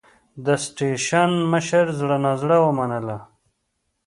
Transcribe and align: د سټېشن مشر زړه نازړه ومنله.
د 0.45 0.47
سټېشن 0.65 1.31
مشر 1.51 1.85
زړه 1.99 2.17
نازړه 2.25 2.57
ومنله. 2.65 3.17